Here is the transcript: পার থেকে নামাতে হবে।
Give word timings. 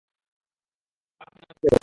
পার 1.21 1.29
থেকে 1.29 1.39
নামাতে 1.39 1.67
হবে। 1.67 1.79